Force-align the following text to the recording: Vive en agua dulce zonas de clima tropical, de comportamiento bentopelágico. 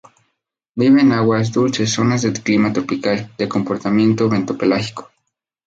Vive 0.75 1.01
en 1.01 1.11
agua 1.11 1.43
dulce 1.43 1.85
zonas 1.85 2.23
de 2.23 2.33
clima 2.33 2.73
tropical, 2.73 3.31
de 3.37 3.47
comportamiento 3.47 4.27
bentopelágico. 4.27 5.11